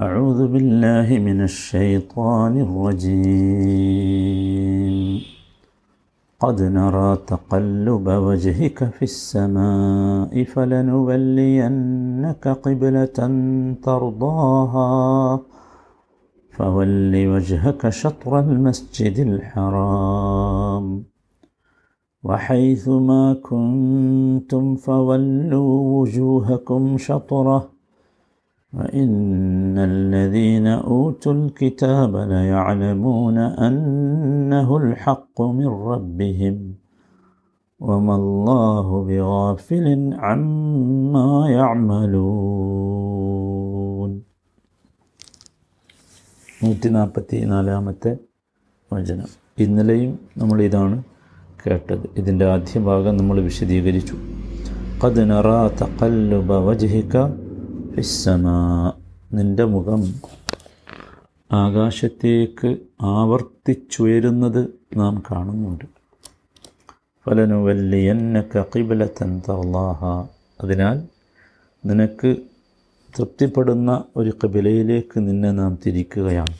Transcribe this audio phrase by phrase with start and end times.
[0.00, 3.20] أعوذ بالله من الشيطان الرجيم.
[6.40, 13.30] قد نرى تقلب وجهك في السماء فلنولينك قبلة
[13.82, 15.40] ترضاها.
[16.50, 21.04] فول وجهك شطر المسجد الحرام.
[22.24, 27.79] وحيث ما كنتم فولوا وجوهكم شطره
[28.73, 33.37] وإن الذين أوتوا الكتاب ليعلمون
[33.67, 36.55] أنه الحق من ربهم
[37.81, 39.85] وما الله بغافل
[40.19, 41.29] عما
[43.17, 44.11] يعملون
[46.59, 48.11] നൂറ്റി നാൽപ്പത്തി നാലാമത്തെ
[48.91, 50.97] വചനം ഇന്നലെയും നമ്മൾ ഇതാണ്
[51.63, 54.15] കേട്ടത് ഇതിൻ്റെ ആദ്യ ഭാഗം നമ്മൾ വിശദീകരിച്ചു
[55.03, 57.13] قد نرى تقلب وجهك
[59.32, 60.02] നിന്റെ മുഖം
[61.52, 65.84] ആകാശത്തേക്ക് ആവർത്തിച്ചുയരുന്നത് നാം കാണുന്നുണ്ട്.
[67.26, 70.04] ഫലനുവല്ലിയന്ന കക്കിബലത്തൻ തള്ളാഹ
[70.62, 71.02] അതിനാൽ
[71.86, 72.36] നിനക്ക്
[73.18, 76.54] തൃപ്തിപ്പെടുന്ന ഒരു കബിലയിലേക്ക് നിന്നെ നാം തിരിക്കുകയാണ്.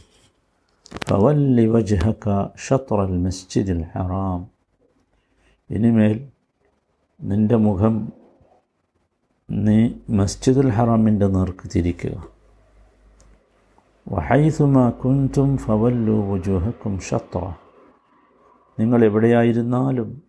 [1.08, 4.46] ഫവല്ലി വജഹക ഷത്രൽ മസ്ജിദിൽ ഹറാം.
[5.70, 6.28] ഇനിമേൽ
[7.22, 8.19] നിന്റെ മുഖം
[9.50, 12.28] നീ മസ്ജിദുൽ ഹറാമിന്റെ നേർക്ക് തിരിക്കുക.
[14.08, 14.90] വഹൈസുമ
[15.56, 17.52] ഫവല്ലു വുജുഹക്കും ഷത്ര.
[18.80, 20.22] നിങ്ങൾ എവിടെയായിരുന്നാലും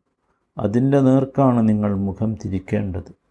[0.57, 3.21] അതിന്റെ നേർക്കാണ് നിങ്ങൾ മുഖം തിരിക്കേണ്ടത്.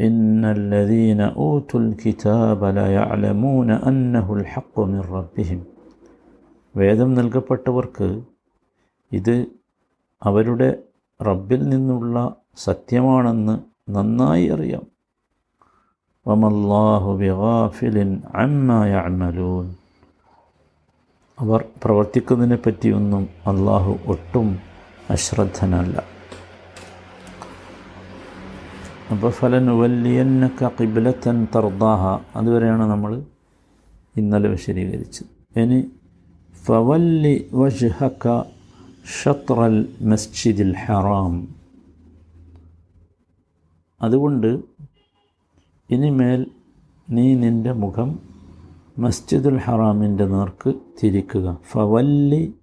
[0.00, 5.66] ഇന്നല്ലദീന ഊത്തുൽ കിതാബ ലയഅലമൂന അന്നഹുൽ ഹഖ് റബ്ബിഹിം.
[6.76, 8.22] വേദം നൽകപ്പെട്ടവർക്ക്
[9.12, 9.46] ഇത്
[10.22, 10.82] അവരുടെ
[11.26, 14.82] റബ്ബിൽ നിന്നുള്ള സത്യമാണെന്ന് നന്നായി അറിയാം.
[16.28, 19.74] വമല്ലാഹു ബിഗാഫിലിൻ അമ്മാ യഅമലൂൻ.
[21.38, 24.58] അവർ പ്രവർത്തിക്കുന്നതിനെ പറ്റിയൊന്നും അള്ളാഹു ഒട്ടും
[25.10, 26.02] അശ്രദ്ധനല്ല.
[29.10, 33.22] അപ്പോൾ ഫലനുവല്ലിയന്നക്ക കിബിലത്തൻ തർദാഹ അതുവരെയാണ് നമ്മൾ
[34.16, 35.60] ഇന്നലെ വിശദീകരിച്ചത്.
[35.60, 35.90] ഇനി
[36.64, 38.42] ഫവല്ലി വജ്ഹക
[39.22, 41.63] ഷത്രൽ മസ്ജിദിൽ ഹറാം.
[44.04, 44.60] അതുകൊണ്ട്
[45.90, 46.50] ഇനിമേൽ
[47.10, 48.18] നീ നിന്റെ മുഖം
[48.98, 51.58] മസ്ജിദുൽ ഹറാമിന്റെ നേർക്ക് തിരിക്കുക.
[51.70, 52.54] ഫവല്ലി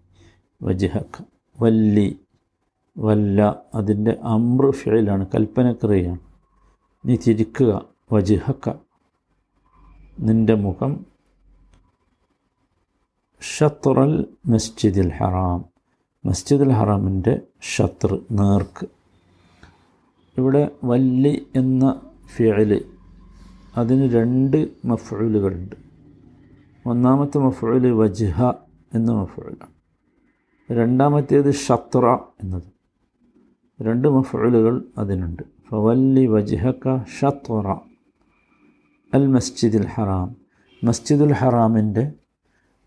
[0.63, 1.23] വജിഹക്ക
[1.61, 2.19] വല്ലി.
[2.97, 3.55] വല്ല.
[3.75, 6.19] അതിന്റെ അമ്ര ഫിഴലാണ് കൽപ്പനക്രിയയാണ്.
[7.05, 7.85] നീ തിരിക്കുക.
[8.13, 8.73] വജിഹക്ക
[10.19, 11.05] നിന്റെ മുഖം
[13.57, 15.65] ഷത്രൽ മസ്ജിദുൽ ഹറാം.
[16.25, 19.00] മസ്ജിദുൽ ഹറാമിന്റെ ഷത്ർ നേർക്ക്.
[20.37, 22.01] ഇവിടെ വല്ലി എന്ന
[22.35, 22.85] ഫിയൽ
[23.77, 25.75] അതിന് രണ്ട് മഫുലുകളുണ്ട്
[26.85, 28.43] ഒന്നാമത്തെ മഫുൽ വജ്ഹ
[28.93, 29.71] എന്ന മഫുലാണ്
[30.71, 32.63] രണ്ടാമത്തേത് ഷത്ര എന്നത്.
[33.81, 35.43] രണ്ട് മഫുലുകൾ അതിനുണ്ട്.
[35.69, 37.75] ഫവല്ലി വജ്ഹക ഷത്ര
[39.13, 40.35] അൽ മസ്ജിദുൽ ഹറാം.
[40.83, 42.11] മസ്ജിദുൽ ഹറാമിന്റെ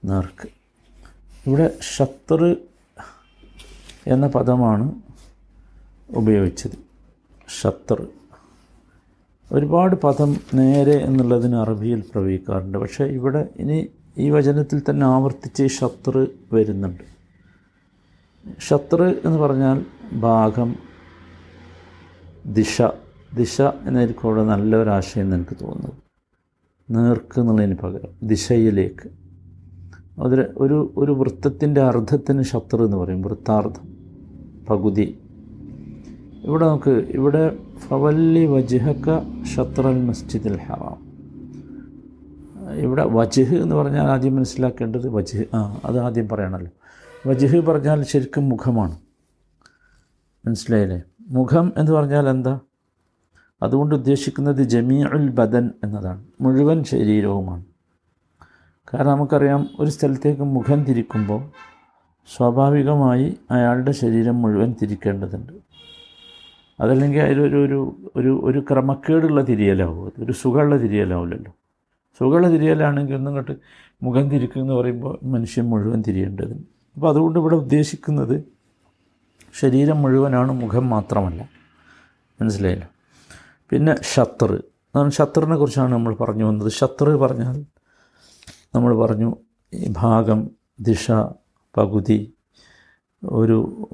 [0.04, 0.48] നേർക്ക്.
[1.46, 2.56] ഇവിടെ ഷത്തർ
[4.06, 4.92] എന്ന പദമാണ്
[6.10, 6.83] ഉപയോഗിച്ചത്.
[7.48, 8.06] ഷത്തർ.
[9.52, 12.78] ഒരുപാട് പദം നേരെ എന്നുള്ളതിന് അറബിയിൽ പ്രവഹിക്കാറുണ്ട്.
[12.78, 13.86] പക്ഷേ ഇവിടെ ഇനി
[14.18, 17.04] ഈ വചനത്തിൽ തന്നെ ആവർത്തിച്ച് ഷത്തർ വരുന്നുണ്ട്.
[18.60, 19.84] ഷത്തർ എന്ന് പറഞ്ഞാൽ
[20.20, 20.76] ഭാഗം
[22.46, 22.82] ദിശ.
[23.36, 25.92] ദിശ എന്നായിരിക്കും അവിടെ നല്ലൊരാശയം എന്ന് എനിക്ക് തോന്നുന്നത്.
[26.90, 29.10] നേർക്ക് എന്നുള്ളതിന് പകരം ദിശയിലേക്ക്.
[30.20, 33.22] അതിൽ ഒരു ഒരു വൃത്തത്തിന്റെ അർത്ഥത്തിന് ഷത്തർ എന്ന് പറയും.
[33.22, 33.94] വൃത്താർത്ഥം
[34.70, 35.18] പകുതി.
[36.44, 41.04] ഇവിടെ നമുക്ക് ഇവിടെ ഫവല്ലി വജ്ഹക്ക ഷത്രൽ മസ്ജിദുൽ ഹറാം.
[42.74, 45.44] ഇവിടെ വജ്ഹ് എന്ന് പറഞ്ഞാൽ ആദ്യം മനസ്സിലാക്കേണ്ടത് വജ്ഹ്.
[45.54, 46.72] ആ അത് ആദ്യം പറയണമല്ലോ
[47.30, 48.98] വജ്ഹ് പറഞ്ഞാൽ ശരിക്കും മുഖമാണ്.
[50.46, 51.02] മനസ്സിലായില്ലേ?
[51.28, 52.60] മുഖം എന്ന് പറഞ്ഞാൽ എന്താ?
[53.62, 56.24] അതുകൊണ്ട് ഉദ്ദേശിക്കുന്നത് ജമീ ഉൽ ബദൻ എന്നതാണ്.
[56.40, 57.64] മുഴുവൻ ശരീരവുമാണ്.
[58.94, 61.50] കാരണം നമുക്കറിയാം ഒരു സ്ഥലത്തേക്ക് മുഖം തിരിക്കുമ്പോൾ
[62.36, 65.52] സ്വാഭാവികമായി അയാളുടെ ശരീരം മുഴുവൻ തിരിക്കേണ്ടതുണ്ട്.
[66.80, 70.12] അതല്ലെങ്കിൽ അതിലൊരു ഒരു ഒരു ഒരു ക്രമക്കേടുള്ള തിരിയലാവും.
[70.18, 71.52] ഒരു സുഖമുള്ള തിരിയലാവില്ലല്ലോ.
[72.18, 73.52] സുഖമുള്ള തിരിയലാണെങ്കിൽ ഒന്നും കണ്ട്
[74.02, 78.44] മുഖം തിരിക്കുക എന്ന് പറയുമ്പോൾ മനുഷ്യൻ മുഴുവൻ തിരിയേണ്ടതുണ്ട് അപ്പോൾ അതുകൊണ്ട് ഇവിടെ ഉദ്ദേശിക്കുന്നത്
[79.54, 81.48] ശരീരം മുഴുവനാണ് മുഖം മാത്രമല്ല.
[82.42, 82.88] മനസ്സിലായില്ല?
[83.70, 84.62] പിന്നെ ഷത്തർ
[84.94, 86.72] അതാണ് ഷത്തറിനെ കുറിച്ചാണ് നമ്മൾ പറഞ്ഞു വന്നത്.
[86.72, 87.64] ഷത്തർ പറഞ്ഞാൽ
[88.74, 89.36] നമ്മൾ പറഞ്ഞു
[89.74, 90.50] ഈ ഭാഗം
[90.80, 91.10] ദിശ
[91.76, 92.33] പകുതി
[93.26, 93.88] ഒരു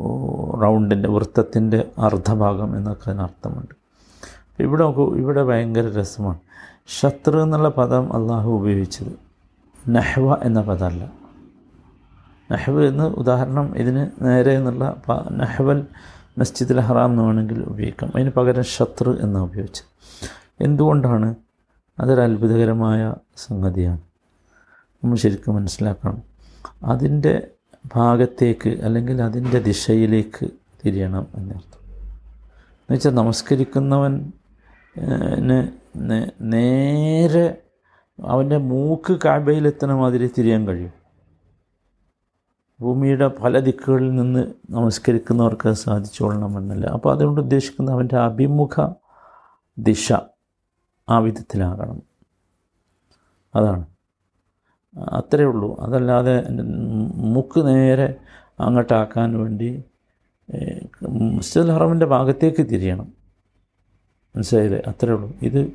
[0.63, 3.75] റൗണ്ടിന്റെ വൃത്തത്തിന്റെ അർദ്ധഭാഗം എന്നൊക്കെ അതിനർത്ഥമുണ്ട്.
[4.63, 4.85] ഇവിടെ
[5.17, 6.39] ഇവിടെ ഭയങ്കര രസമാണ്.
[6.87, 9.13] ശത്രു എന്നുള്ള പദം അള്ളാഹു ഉപയോഗിച്ചത്.
[9.89, 11.13] നഹ്വ എന്ന പദമല്ല.
[12.53, 15.87] നഹ്വ് എന്ന് ഉദാഹരണം ഇതിന് നേരെ എന്നുള്ള നഹ്വൽ
[16.39, 18.13] മസ്ജിദുൽ ഹറാം എന്ന് വേണമെങ്കിൽ ഉപയോഗിക്കാം.
[18.15, 19.87] അതിന് പകരം ശത്രു എന്ന് ഉപയോഗിച്ചത്.
[20.61, 21.35] എന്തുകൊണ്ടാണ്?
[22.01, 24.01] അതൊരു അത്ഭുതകരമായ സംഗതിയാണ്.
[25.05, 26.23] നമ്മൾ ശരിക്കും മനസ്സിലാക്കണം.
[26.85, 27.49] അതിന്റെ
[27.87, 30.51] ഭാഗത്തേക്ക് അല്ലെങ്കിൽ അതിന്റെ ദിശയിലേക്ക്
[30.85, 31.81] തിരിയണം എന്നർത്ഥം.
[32.63, 34.33] എന്നുവെച്ചാൽ നമസ്കരിക്കുന്നവൻ
[36.41, 37.63] നേരെ
[38.25, 41.01] അവന്റെ മൂക്ക് കാബയിലെത്തണ മാതിരി തിരിയാൻ കഴിയും.
[42.81, 46.87] ഭൂമിയുടെ പല ദിക്കുകളിൽ നിന്ന് നമസ്കരിക്കുന്നവർക്ക് അത് സാധിച്ചോളണമെന്നല്ല.
[46.87, 48.93] അപ്പോൾ അതുകൊണ്ട് ഉദ്ദേശിക്കുന്ന അവന്റെ അഭിമുഖ
[49.79, 50.13] ദിശ
[51.09, 52.03] ആ വിധത്തിലാകണം.
[53.55, 53.87] അതാണ്.
[54.99, 55.77] അത്രയേ ഉള്ളൂ.
[55.81, 56.45] അതല്ലാതെ
[57.15, 58.15] മുക്ക് നേരെ
[58.61, 59.85] അങ്ങോട്ടാക്കാൻ വേണ്ടി
[61.03, 63.13] മുസ്ജിദ് ഹറമിന്റെ ഭാഗത്തേക്ക് തിരിയണം.
[64.37, 64.83] മനസ്സിലായില്ലേ?
[64.87, 65.33] അത്രയേ ഉള്ളൂ.
[65.43, 65.73] ഇത്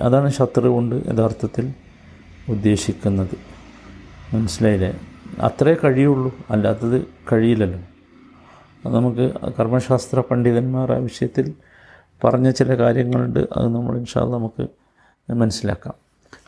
[0.00, 1.74] അതാണ് ശത്രു കൊണ്ട് യഥാർത്ഥത്തിൽ
[2.48, 3.36] ഉദ്ദേശിക്കുന്നത്.
[4.36, 5.00] മനസ്സിലായില്ലേ?
[5.40, 6.34] അത്രേ കഴിയുള്ളൂ.
[6.50, 7.80] അല്ലാത്തത് കഴിയില്ലല്ലോ.
[8.90, 11.54] നമുക്ക് കർമ്മശാസ്ത്ര പണ്ഡിതന്മാർ ആ വിഷയത്തിൽ
[12.24, 13.40] പറഞ്ഞ ചില കാര്യങ്ങളുണ്ട്.
[13.56, 14.66] അത് നമ്മൾ ഇൻഷാൽ നമുക്ക്
[15.32, 16.01] മനസ്സിലാക്കാം.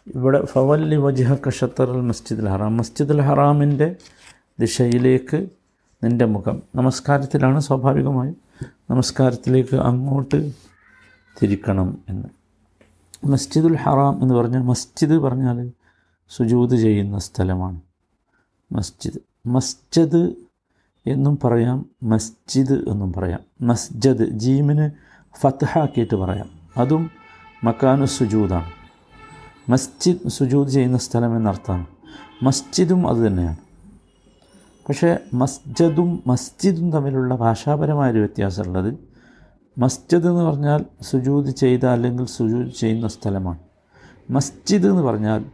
[0.06, 2.77] ഇവിടെ ഫവല്ലി വജിഹക്ക ഷത്തർ അൽ മസ്ജിദുൽ ഹറാം.
[2.77, 3.97] മസ്ജിദുൽ ഹറാമിന്റെ
[4.61, 5.49] ദിശയിലേക്ക്
[6.05, 6.62] നിന്റെ മുഖം.
[6.75, 8.37] നമസ്കാരത്തിലാണ് സ്വാഭാവികമായും.
[8.91, 10.53] നമസ്കാരത്തിലേക്ക് അങ്ങോട്ട്
[11.43, 12.29] തിരിക്കണം എന്ന്.
[13.25, 15.71] മസ്ജിദുൽ ഹറാം എന്ന് പറഞ്ഞാൽ മസ്ജിദ് പറഞ്ഞാൽ
[16.29, 17.81] സുജൂത് ചെയ്യുന്ന സ്ഥലമാണ്.
[18.73, 19.49] മസ്ജിദ്.
[19.49, 20.35] മസ്ജിദ്
[21.06, 23.41] എന്നും പറയാം മസ്ജിദ് എന്നും പറയാം.
[23.61, 24.91] മസ്ജിദ് ജീമിന്
[25.41, 26.51] ഫത്ഹാക്കിയിട്ട് പറയാം.
[26.77, 27.11] അതും
[27.65, 28.83] മക്കാനു സുജൂദാണ്
[29.69, 31.87] മസ്ജിദ് സുജൂദ് ചെയ്യുന്ന സ്ഥലം എന്നർത്ഥമാണ്
[32.43, 33.56] മസ്ജിദും അതുതന്നെയാണ്
[34.88, 39.14] പക്ഷേ മസ്ജിദും മസ്ജിദും തമ്മിലുള്ള ഭാഷാപരമായൊരു വ്യത്യാസമുള്ളത്
[39.78, 43.58] മസ്ജിദ് എന്ന് പറഞ്ഞാൽ സുജൂദ് ചെയ്ത അല്ലെങ്കിൽ സുജൂദ് ചെയ്യുന്ന സ്ഥലമാണ്.
[44.31, 45.44] മസ്ജിദ് എന്ന് പറഞ്ഞാൽ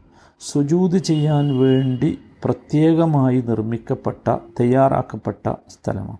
[0.40, 6.18] സുജൂദ് ചെയ്യാൻ വേണ്ടി പ്രത്യേകമായി നിർമ്മിക്കപ്പെട്ട തയ്യാറാക്കപ്പെട്ട സ്ഥലമാണ്.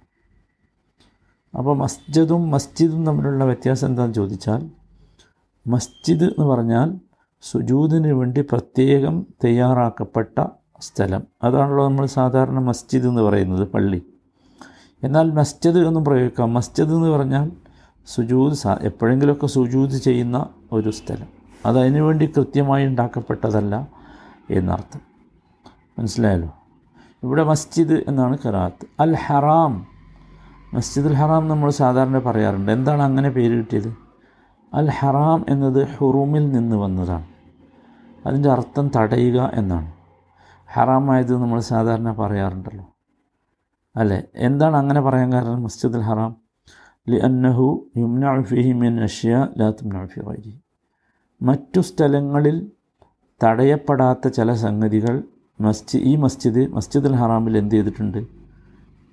[1.59, 4.71] അപ്പോൾ മസ്ജിദും മസ്ജിദും തമ്മിലുള്ള വ്യത്യാസം എന്താണെന്ന് ചോദിച്ചാൽ
[5.67, 7.10] മസ്ജിദ് എന്ന് പറഞ്ഞാൽ
[7.43, 10.47] സുജൂദിന് വേണ്ടി പ്രത്യേകം തയ്യാറാക്കപ്പെട്ട
[10.81, 11.23] സ്ഥലം.
[11.43, 14.03] അതാണല്ലോ നമ്മൾ സാധാരണ മസ്ജിദ് എന്ന് പറയുന്നത് പള്ളി.
[15.03, 16.55] എന്നാൽ മസ്ജിദ് എന്നും പ്രയോഗിക്കാം.
[16.55, 17.51] മസ്ജിദ് എന്ന് പറഞ്ഞാൽ
[18.07, 21.27] സുജൂദ് സാ എപ്പോഴെങ്കിലുമൊക്കെ സുജൂദ് ചെയ്യുന്ന ഒരു സ്ഥലം.
[21.67, 23.89] അത് അതിനു വേണ്ടി കൃത്യമായി ഉണ്ടാക്കപ്പെട്ടതല്ല
[24.51, 25.01] എന്നർത്ഥം.
[25.99, 26.55] മനസ്സിലായല്ലോ?
[27.23, 29.87] ഇവിടെ മസ്ജിദ് എന്നാണ് കറാത്ത് അൽ ഹറാം.
[30.75, 32.73] മസ്ജിദ് അൽ ഹറാം നമ്മൾ സാധാരണ പറയാറുണ്ട്.
[32.73, 33.95] എന്താണ് അങ്ങനെ പേര് കിട്ടിയത്?
[34.75, 37.30] അൽ ഹറാം എന്നത് ഹുറൂമിൽ നിന്ന് വന്നതാണ്.
[38.27, 39.93] അതിന്റെ അർത്ഥം തടയുക എന്നാണ്.
[40.73, 42.87] ഹറാമായത് നമ്മൾ സാധാരണ പറയാറുണ്ടല്ലോ.
[43.97, 44.23] അല്ലേ?
[44.35, 46.37] എന്താണ് അങ്ങനെ പറയാൻ കാരണം മസ്ജിദുൽ ഹറാം?
[47.09, 50.61] ലി അന്നഹു യുംനഫിഹി മിൻ അഷ്യ ലാ തുംനഫി ഗൈരി.
[51.43, 52.71] മറ്റു സ്ഥലങ്ങളിൽ
[53.45, 55.23] തടയപ്പെടാത്ത ചില സംഗതികൾ
[55.61, 58.27] മസ്ജി ഈ മസ്ജിദ് മസ്ജിദുൽ ഹറാമിൽ എന്ത് ചെയ്തിട്ടുണ്ട്?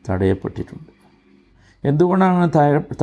[0.09, 0.97] തടയപ്പെട്ടിട്ടുണ്ട്.
[1.87, 2.51] എന്തുകൊണ്ടാണ്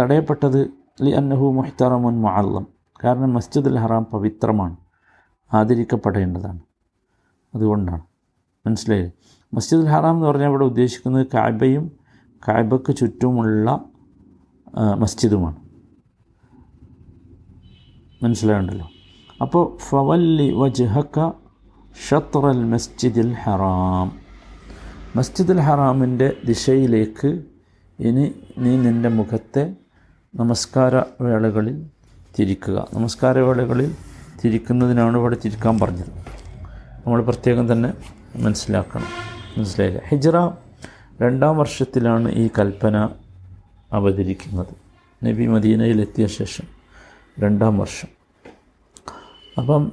[0.01, 0.71] തടയപ്പെട്ടത്?
[1.03, 2.67] ലി അന്നഹു മുഹ്തറമുൻ മുഅല്ലം.
[3.05, 4.77] കാരണം മസ്ജിദുൽ ഹറാം പവിത്രമാണ്.
[5.55, 6.61] ആദരിക്കപ്പെടേണ്ടതാണ്.
[7.55, 8.01] അതുകൊണ്ടാണ്.
[8.67, 9.13] മനസ്സിലായി?
[9.55, 11.93] മസ്ജിദുൽ ഹറാം എന്ന് പറഞ്ഞാൽ ഇവിടെ ഉദ്ദേശിക്കുന്നത് കായ്ബയും
[12.49, 13.85] കായ്ബക്ക് ചുറ്റുമുള്ള
[14.99, 15.57] മസ്ജിദുമാണ്.
[18.25, 18.91] മനസ്സിലായുണ്ടല്ലോ?
[19.41, 21.31] അപ്പോൾ ഫവല്ലി വജ്ഹക്ക
[22.09, 24.13] ഷത്രൽ മസ്ജിദുൽ ഹറാം.
[25.17, 27.43] മസ്ജിദുൽ ഹറാമിന്റെ ദിശയിലേക്ക്
[28.01, 29.77] ഇനി നീ നിന്റെ മുഖത്തെ
[30.35, 31.87] നമസ്കാര വേളകളിൽ
[32.39, 32.87] തിരിക്കുക.
[32.95, 33.95] നമസ്കാര വേളകളിൽ
[34.45, 36.13] തിരിക്കുന്നതിനാണ് ഇവിടെ തിരിക്കാൻ പറഞ്ഞത്.
[37.07, 37.95] നമ്മൾ പ്രത്യേകം തന്നെ
[38.37, 39.07] മനസ്സിലാക്കണം.
[39.59, 40.01] മനസ്സിലായില്ല?
[40.09, 40.37] ഹിജറ
[41.23, 43.09] രണ്ടാം വർഷത്തിലാണ് ഈ കൽപ്പന
[43.93, 44.73] അവതരിക്കുന്നത്.
[45.25, 46.65] നബി മദീനയിലെത്തിയ ശേഷം
[47.39, 48.09] രണ്ടാം വർഷം.
[49.59, 49.93] അപ്പം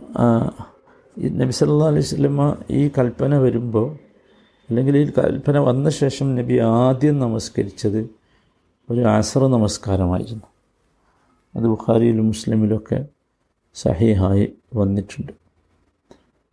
[1.20, 3.88] നബി സല്ലാ അലൈഹി സ്വലമ ഈ കൽപ്പന വരുമ്പോൾ
[4.70, 8.10] അല്ലെങ്കിൽ ഈ കൽപ്പന വന്ന ശേഷം നബി ആദ്യം നമസ്കരിച്ചത്
[8.90, 10.44] ഒരു ആസറ നമസ്കാരമായിരുന്നു.
[11.56, 13.06] അത് ബുഖാരിയിലും മുസ്ലിമിലൊക്കെ
[13.76, 15.32] സഹിഹായി വന്നിട്ടുണ്ട്.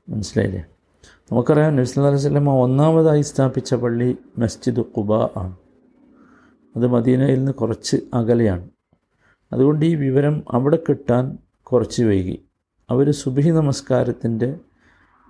[0.09, 0.63] മനസ്സിലായില്ലേ?
[1.31, 5.55] നമുക്കറിയാം നബി സല്ലല്ലാഹു അലൈഹി സ്വലമ ഒന്നാമതായി സ്ഥാപിച്ച പള്ളി മസ്ജിദ് ഖുബ ആണ്.
[6.77, 8.67] അത് മദീനയിൽ നിന്ന് കുറച്ച് അകലെയാണ്.
[9.53, 11.25] അതുകൊണ്ട് ഈ വിവരം അവിടെ കിട്ടാൻ
[11.63, 12.37] കുറച്ച് വൈകി.
[12.91, 14.49] അവർ സുബഹി നമസ്കാരത്തിന്റെ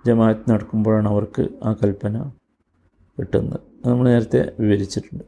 [0.05, 2.15] ജമാഅത്ത് നടക്കുമ്പോഴാണ് അവർക്ക് ആ കൽപ്പന
[3.17, 3.59] കിട്ടുന്നത്.
[3.81, 5.23] അത് നമ്മൾ നേരത്തെ വിവരിച്ചിട്ടുണ്ട്.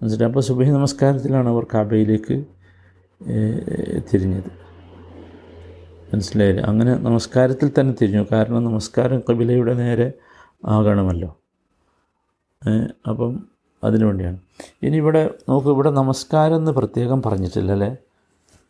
[0.00, 0.30] മനസ്സിലായി?
[0.30, 2.36] അപ്പോൾ സുബഹി നമസ്കാരത്തിലാണ് അവർ കാബയിലേക്ക്
[4.12, 4.50] തിരിഞ്ഞത്.
[6.14, 6.64] മനസ്സിലായില്ലേ?
[6.64, 8.26] അങ്ങനെ നമസ്കാരത്തിൽ തന്നെ തിരിഞ്ഞു.
[8.32, 10.12] കാരണം നമസ്കാരം കബിലയുടെ നേരെ
[10.64, 11.36] ആകണമല്ലോ.
[13.08, 13.48] അപ്പം
[13.84, 14.38] അതിനു വേണ്ടിയാണ്.
[14.82, 17.96] ഇനി ഇവിടെ നോക്ക് ഇവിടെ നമസ്കാരം എന്ന് പ്രത്യേകം പറഞ്ഞിട്ടില്ല അല്ലേ?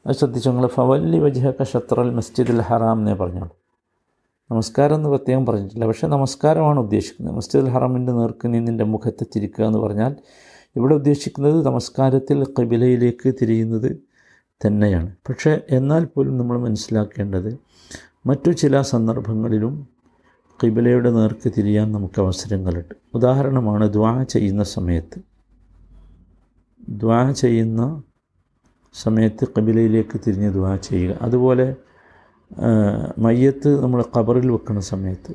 [0.07, 3.57] അത് ശ്രദ്ധിച്ചു നിങ്ങൾ ഫവല്ലി വജഹക്ക ഷത്രൽ മസ്ജിദുൽ ഹറാം എന്നേ പറഞ്ഞോളൂ.
[4.51, 5.87] നമസ്കാരം എന്ന് പ്രത്യേകം പറഞ്ഞിട്ടില്ല.
[5.87, 7.37] പക്ഷേ നമസ്കാരമാണ് ഉദ്ദേശിക്കുന്നത്.
[7.37, 10.17] മസ്ജിദുൽ ഹറാമിന്റെ നേർക്ക് നീ നിന്റെ മുഖത്തെ തിരിക്കുക എന്ന് പറഞ്ഞാൽ
[10.77, 14.08] ഇവിടെ ഉദ്ദേശിക്കുന്നത് നമസ്കാരത്തിൽ കബിലയിലേക്ക് തിരിയുന്നത്
[14.67, 15.11] തന്നെയാണ്.
[15.29, 17.51] പക്ഷേ എന്നാൽ പോലും നമ്മൾ മനസ്സിലാക്കേണ്ടത്
[18.27, 19.75] മറ്റു ചില സന്ദർഭങ്ങളിലും
[20.63, 22.95] കിബിലയുടെ നേർക്ക് തിരിയാൻ നമുക്ക് അവസരങ്ങളുണ്ട്.
[23.15, 25.19] ഉദാഹരണമാണ് ദ്വാ ചെയ്യുന്ന സമയത്ത്.
[27.03, 27.83] ദ്വാ ചെയ്യുന്ന
[28.95, 31.19] സമയത്ത് കബിലയിലേക്ക് തിരിഞ്ഞ് ദ്വാ ചെയ്യുക.
[31.23, 31.67] അതുപോലെ
[33.19, 35.33] മയ്യത്ത് നമ്മൾ കബറിൽ വെക്കുന്ന സമയത്ത്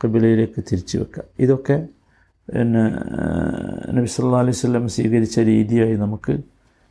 [0.00, 1.24] കബിലയിലേക്ക് തിരിച്ചു വെക്കുക.
[1.38, 1.76] ഇതൊക്കെ
[2.48, 2.84] പിന്നെ
[3.96, 6.34] നബി സല്ലാ അലൈഹി സ്വലം സ്വീകരിച്ച രീതിയായി നമുക്ക്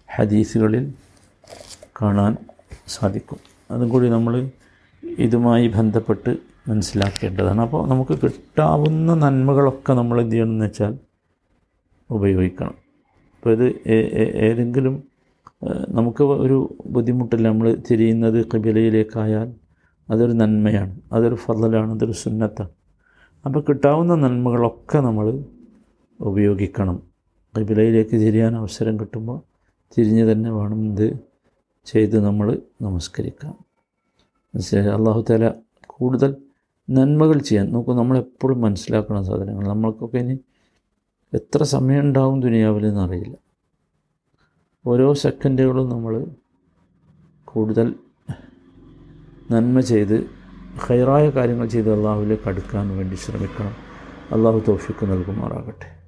[0.09, 0.86] ഹദീസുകളിൽ
[2.01, 2.34] കാണാൻ
[2.88, 3.39] സാധിക്കും.
[3.72, 4.34] അതും കൂടി നമ്മൾ
[5.25, 6.32] ഇതുമായി ബന്ധപ്പെട്ട്
[6.70, 7.62] മനസ്സിലാക്കേണ്ടതാണ്.
[7.62, 10.94] അപ്പോൾ നമുക്ക് കിട്ടാവുന്ന നന്മകളൊക്കെ നമ്മൾ എന്ത് ചെയ്യണമെന്ന് വെച്ചാൽ
[12.10, 12.75] ഉപയോഗിക്കണം.
[13.36, 13.68] അപ്പോൾ ഇത്
[14.48, 14.96] ഏതെങ്കിലും
[15.89, 16.58] നമുക്ക് ഒരു
[16.96, 19.48] ബുദ്ധിമുട്ടില്ല നമ്മൾ തിരിയുന്നത് കബിലയിലേക്കായാൽ
[20.10, 22.72] അതൊരു നന്മയാണ് അതൊരു ഫലലാണ് അതൊരു സുന്നത്താണ്.
[23.46, 25.25] അപ്പോൾ കിട്ടാവുന്ന നന്മകളൊക്കെ നമ്മൾ
[26.20, 26.98] ഉപയോഗിക്കണം.
[27.58, 29.38] കബിലയിലേക്ക് തിരിയാൻ അവസരം കിട്ടുമ്പോൾ
[29.98, 31.08] തിരിഞ്ഞ് തന്നെ വേണം ഇത്
[31.86, 33.53] ചെയ്ത് നമ്മൾ നമസ്കരിക്കാം.
[34.55, 35.53] മനസ്സിലായി അള്ളാഹു താല
[35.88, 36.36] കൂടുതൽ
[36.89, 37.93] നന്മകൾ ചെയ്യാൻ നോക്കൂ.
[37.93, 39.67] നമ്മളെപ്പോഴും മനസ്സിലാക്കണം സാധനങ്ങൾ.
[39.67, 40.39] നമ്മൾക്കൊക്കെ ഇനി
[41.33, 43.38] എത്ര സമയം ഉണ്ടാവും ദുനിയാവിൽ എന്നറിയില്ല
[44.88, 46.25] ഓരോ സെക്കൻഡുകളും നമ്മൾ
[47.45, 47.95] കൂടുതൽ
[49.51, 50.29] നന്മ ചെയ്ത്
[50.77, 53.71] ഹൈറായ കാര്യങ്ങൾ ചെയ്ത് അള്ളാഹുവിലേക്ക് അടുക്കാൻ വേണ്ടി ശ്രമിക്കണം.
[54.31, 55.99] അള്ളാഹു തോഫിക്ക് നൽകുമാറാകട്ടെ.